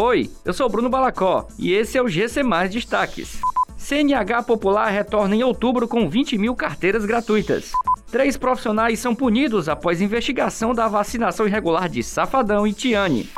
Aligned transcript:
Oi, 0.00 0.30
eu 0.44 0.52
sou 0.52 0.68
Bruno 0.68 0.88
Balacó 0.88 1.48
e 1.58 1.72
esse 1.72 1.98
é 1.98 2.00
o 2.00 2.06
GC 2.06 2.44
Mais 2.44 2.70
Destaques. 2.70 3.40
CNH 3.76 4.44
Popular 4.44 4.88
retorna 4.90 5.34
em 5.34 5.42
outubro 5.42 5.88
com 5.88 6.08
20 6.08 6.38
mil 6.38 6.54
carteiras 6.54 7.04
gratuitas. 7.04 7.72
Três 8.08 8.36
profissionais 8.36 9.00
são 9.00 9.12
punidos 9.12 9.68
após 9.68 10.00
investigação 10.00 10.72
da 10.72 10.86
vacinação 10.86 11.48
irregular 11.48 11.88
de 11.88 12.04
Safadão 12.04 12.64
e 12.64 12.72
Tiane. 12.72 13.28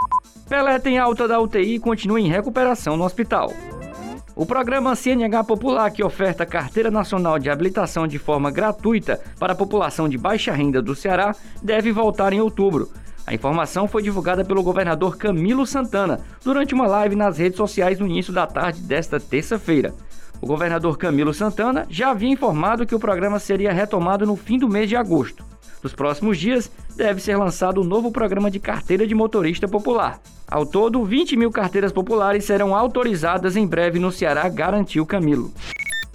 Pelé 0.51 0.79
tem 0.79 0.99
alta 0.99 1.27
da 1.27 1.41
UTI 1.41 1.77
e 1.77 1.81
continua 1.81 2.21
em 2.21 2.29
recuperação 2.29 2.95
no 2.95 3.05
hospital. 3.05 3.51
O 4.37 4.45
programa 4.45 4.95
CNH 4.95 5.45
Popular, 5.45 5.91
que 5.91 6.05
oferta 6.05 6.45
carteira 6.45 6.91
nacional 6.91 7.39
de 7.39 7.49
habilitação 7.49 8.07
de 8.07 8.19
forma 8.19 8.51
gratuita 8.51 9.19
para 9.39 9.55
a 9.55 9.57
população 9.57 10.11
de 10.11 10.19
baixa 10.19 10.53
renda 10.53 10.83
do 10.83 10.95
Ceará, 10.95 11.35
deve 11.63 11.91
voltar 11.91 12.35
em 12.35 12.41
outubro. 12.41 12.91
A 13.27 13.35
informação 13.35 13.87
foi 13.87 14.03
divulgada 14.03 14.45
pelo 14.45 14.63
governador 14.63 15.17
Camilo 15.17 15.67
Santana 15.67 16.21
durante 16.45 16.75
uma 16.75 16.87
live 16.87 17.15
nas 17.15 17.39
redes 17.39 17.57
sociais 17.57 17.99
no 17.99 18.07
início 18.07 18.33
da 18.33 18.47
tarde 18.47 18.81
desta 18.81 19.21
terça-feira. 19.21 19.95
O 20.41 20.47
governador 20.47 20.97
Camilo 20.97 21.35
Santana 21.35 21.87
já 21.89 22.11
havia 22.11 22.31
informado 22.31 22.87
que 22.87 22.95
o 22.95 23.01
programa 23.01 23.39
seria 23.39 23.73
retomado 23.73 24.27
no 24.27 24.37
fim 24.37 24.59
do 24.59 24.69
mês 24.69 24.89
de 24.89 24.97
agosto. 24.97 25.45
Nos 25.83 25.95
próximos 25.95 26.39
dias, 26.39 26.71
deve 26.97 27.21
ser 27.21 27.37
lançado 27.37 27.79
o 27.79 27.85
um 27.85 27.87
novo 27.87 28.11
programa 28.11 28.51
de 28.51 28.59
carteira 28.59 29.07
de 29.07 29.15
motorista 29.15 29.67
popular. 29.67 30.21
Ao 30.47 30.67
todo, 30.67 31.05
20 31.05 31.37
mil 31.37 31.51
carteiras 31.51 31.93
populares 31.93 32.45
serão 32.45 32.75
autorizadas 32.75 33.57
em 33.57 33.67
breve 33.67 33.99
no 33.99 34.11
Ceará, 34.11 34.49
garantiu 34.49 35.07
Camilo. 35.07 35.53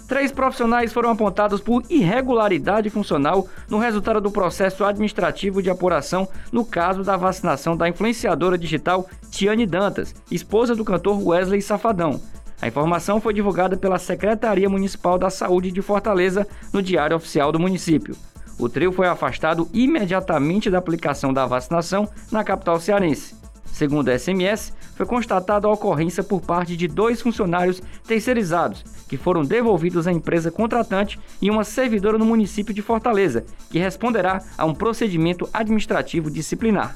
Três 0.07 0.31
profissionais 0.31 0.93
foram 0.93 1.09
apontados 1.09 1.59
por 1.59 1.81
irregularidade 1.89 2.91
funcional 2.91 3.47
no 3.67 3.79
resultado 3.79 4.21
do 4.21 4.29
processo 4.29 4.85
administrativo 4.85 5.63
de 5.63 5.69
apuração 5.69 6.27
no 6.51 6.63
caso 6.63 7.03
da 7.03 7.17
vacinação 7.17 7.75
da 7.75 7.89
influenciadora 7.89 8.57
digital 8.57 9.07
Tiane 9.31 9.65
Dantas, 9.65 10.13
esposa 10.29 10.75
do 10.75 10.85
cantor 10.85 11.27
Wesley 11.27 11.61
Safadão. 11.61 12.21
A 12.61 12.67
informação 12.67 13.19
foi 13.19 13.33
divulgada 13.33 13.75
pela 13.75 13.97
Secretaria 13.97 14.69
Municipal 14.69 15.17
da 15.17 15.29
Saúde 15.29 15.71
de 15.71 15.81
Fortaleza 15.81 16.47
no 16.71 16.83
Diário 16.83 17.17
Oficial 17.17 17.51
do 17.51 17.59
município. 17.59 18.15
O 18.59 18.69
trio 18.69 18.91
foi 18.91 19.07
afastado 19.07 19.67
imediatamente 19.73 20.69
da 20.69 20.77
aplicação 20.77 21.33
da 21.33 21.45
vacinação 21.45 22.07
na 22.31 22.43
capital 22.43 22.79
cearense. 22.79 23.35
Segundo 23.75 24.07
a 24.07 24.17
SMS, 24.17 24.71
foi 24.95 25.05
constatada 25.05 25.67
a 25.67 25.69
ocorrência 25.69 26.23
por 26.23 26.39
parte 26.39 26.77
de 26.77 26.87
dois 26.87 27.21
funcionários 27.21 27.81
terceirizados, 28.07 28.85
que 29.05 29.17
foram 29.17 29.43
devolvidos 29.43 30.07
à 30.07 30.13
empresa 30.13 30.49
contratante 30.49 31.19
e 31.41 31.51
uma 31.51 31.65
servidora 31.65 32.17
no 32.17 32.23
município 32.23 32.73
de 32.73 32.81
Fortaleza, 32.81 33.43
que 33.69 33.77
responderá 33.77 34.41
a 34.57 34.63
um 34.63 34.73
procedimento 34.73 35.49
administrativo 35.53 36.31
disciplinar. 36.31 36.95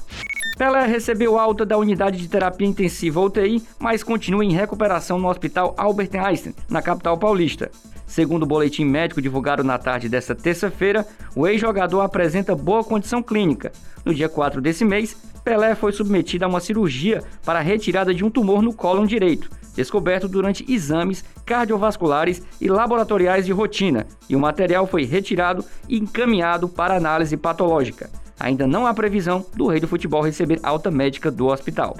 Pelé 0.56 0.86
recebeu 0.86 1.38
alta 1.38 1.66
da 1.66 1.76
unidade 1.76 2.16
de 2.16 2.28
terapia 2.28 2.66
intensiva 2.66 3.20
UTI, 3.20 3.62
mas 3.78 4.02
continua 4.02 4.42
em 4.42 4.54
recuperação 4.54 5.18
no 5.18 5.28
Hospital 5.28 5.74
Albert 5.76 6.14
Einstein, 6.14 6.54
na 6.66 6.80
capital 6.80 7.18
paulista. 7.18 7.70
Segundo 8.10 8.42
o 8.42 8.46
boletim 8.46 8.84
médico 8.84 9.22
divulgado 9.22 9.62
na 9.62 9.78
tarde 9.78 10.08
desta 10.08 10.34
terça-feira, 10.34 11.06
o 11.36 11.46
ex-jogador 11.46 12.00
apresenta 12.00 12.56
boa 12.56 12.82
condição 12.82 13.22
clínica. 13.22 13.70
No 14.04 14.12
dia 14.12 14.28
4 14.28 14.60
desse 14.60 14.84
mês, 14.84 15.16
Pelé 15.44 15.76
foi 15.76 15.92
submetido 15.92 16.44
a 16.44 16.48
uma 16.48 16.58
cirurgia 16.58 17.22
para 17.44 17.60
a 17.60 17.62
retirada 17.62 18.12
de 18.12 18.24
um 18.24 18.30
tumor 18.30 18.62
no 18.62 18.74
cólon 18.74 19.06
direito, 19.06 19.48
descoberto 19.76 20.26
durante 20.26 20.64
exames 20.70 21.24
cardiovasculares 21.46 22.42
e 22.60 22.68
laboratoriais 22.68 23.46
de 23.46 23.52
rotina, 23.52 24.08
e 24.28 24.34
o 24.34 24.40
material 24.40 24.88
foi 24.88 25.04
retirado 25.04 25.64
e 25.88 25.96
encaminhado 25.96 26.68
para 26.68 26.96
análise 26.96 27.36
patológica. 27.36 28.10
Ainda 28.40 28.66
não 28.66 28.88
há 28.88 28.92
previsão 28.92 29.46
do 29.54 29.68
rei 29.68 29.78
do 29.78 29.86
futebol 29.86 30.20
receber 30.20 30.58
alta 30.64 30.90
médica 30.90 31.30
do 31.30 31.46
hospital. 31.46 31.94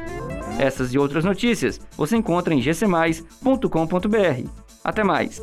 Essas 0.59 0.93
e 0.93 0.99
outras 0.99 1.25
notícias 1.25 1.81
você 1.97 2.17
encontra 2.17 2.53
em 2.53 2.61
gcmais.com.br. 2.61 4.49
Até 4.83 5.05
mais! 5.05 5.41